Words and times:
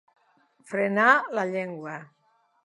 Frenar 0.71 1.11
la 1.41 1.45
llengua. 1.53 2.01